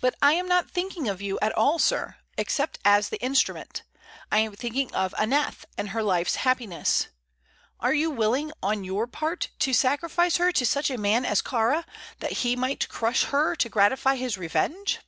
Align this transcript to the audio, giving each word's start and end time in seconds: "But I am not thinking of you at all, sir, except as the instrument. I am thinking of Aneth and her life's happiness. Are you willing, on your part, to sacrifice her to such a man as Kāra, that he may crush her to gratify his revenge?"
"But 0.00 0.14
I 0.22 0.32
am 0.32 0.48
not 0.48 0.70
thinking 0.70 1.06
of 1.06 1.20
you 1.20 1.38
at 1.42 1.52
all, 1.52 1.78
sir, 1.78 2.16
except 2.38 2.78
as 2.86 3.10
the 3.10 3.20
instrument. 3.22 3.82
I 4.32 4.38
am 4.38 4.54
thinking 4.56 4.94
of 4.94 5.14
Aneth 5.18 5.66
and 5.76 5.90
her 5.90 6.02
life's 6.02 6.36
happiness. 6.36 7.08
Are 7.80 7.92
you 7.92 8.10
willing, 8.10 8.50
on 8.62 8.82
your 8.82 9.06
part, 9.06 9.50
to 9.58 9.74
sacrifice 9.74 10.38
her 10.38 10.52
to 10.52 10.64
such 10.64 10.90
a 10.90 10.96
man 10.96 11.26
as 11.26 11.42
Kāra, 11.42 11.84
that 12.20 12.32
he 12.32 12.56
may 12.56 12.76
crush 12.76 13.24
her 13.24 13.54
to 13.56 13.68
gratify 13.68 14.16
his 14.16 14.38
revenge?" 14.38 15.00